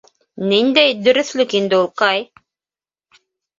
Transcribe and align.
Ниндәй 0.53 0.95
дөрөҫлөк 1.09 1.55
инде 1.61 1.79
ул, 1.83 1.87
Кай? 2.05 2.27